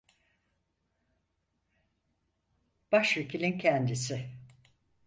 Başvekilin 2.91 3.57
kendisi… 3.59 4.29